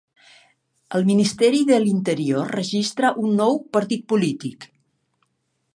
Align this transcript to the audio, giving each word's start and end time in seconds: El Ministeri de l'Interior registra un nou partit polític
El 0.99 1.03
Ministeri 1.09 1.59
de 1.71 1.77
l'Interior 1.83 2.49
registra 2.59 3.13
un 3.27 3.37
nou 3.43 3.61
partit 3.77 4.05
polític 4.15 4.69